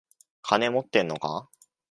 [0.41, 1.47] 金持ってんのか？